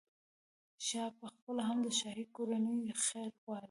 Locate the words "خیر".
3.05-3.29